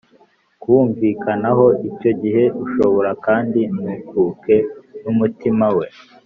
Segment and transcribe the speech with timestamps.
[0.61, 4.55] Kuwumvikanaho icyo gihe ushobora kandi ntukuke
[5.01, 5.85] n umutima we